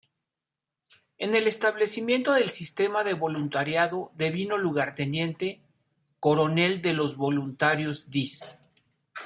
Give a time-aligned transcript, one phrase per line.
[1.19, 5.61] En el establecimiento del sistema de voluntariado devino lugarteniente
[6.19, 8.59] -coronel de los voluntarios Diss.